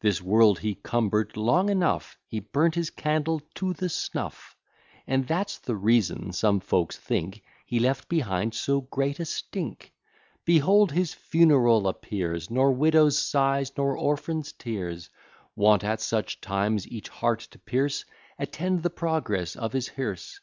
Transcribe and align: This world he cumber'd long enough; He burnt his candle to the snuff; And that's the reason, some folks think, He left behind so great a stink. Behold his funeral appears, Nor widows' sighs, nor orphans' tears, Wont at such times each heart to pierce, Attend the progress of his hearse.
This 0.00 0.20
world 0.20 0.58
he 0.58 0.74
cumber'd 0.74 1.36
long 1.36 1.68
enough; 1.68 2.18
He 2.26 2.40
burnt 2.40 2.74
his 2.74 2.90
candle 2.90 3.40
to 3.54 3.72
the 3.72 3.88
snuff; 3.88 4.56
And 5.06 5.28
that's 5.28 5.58
the 5.60 5.76
reason, 5.76 6.32
some 6.32 6.58
folks 6.58 6.98
think, 6.98 7.44
He 7.66 7.78
left 7.78 8.08
behind 8.08 8.52
so 8.52 8.80
great 8.80 9.20
a 9.20 9.24
stink. 9.24 9.92
Behold 10.44 10.90
his 10.90 11.14
funeral 11.14 11.86
appears, 11.86 12.50
Nor 12.50 12.72
widows' 12.72 13.16
sighs, 13.20 13.70
nor 13.76 13.96
orphans' 13.96 14.50
tears, 14.52 15.08
Wont 15.54 15.84
at 15.84 16.00
such 16.00 16.40
times 16.40 16.88
each 16.88 17.08
heart 17.08 17.38
to 17.52 17.58
pierce, 17.60 18.04
Attend 18.40 18.82
the 18.82 18.90
progress 18.90 19.54
of 19.54 19.72
his 19.72 19.86
hearse. 19.90 20.40